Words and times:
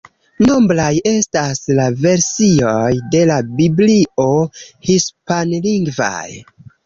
Nombraj 0.43 0.93
estas 1.09 1.59
la 1.79 1.83
versioj 2.05 2.87
de 3.15 3.21
la 3.31 3.37
Biblio 3.59 4.27
hispanlingvaj. 4.91 6.27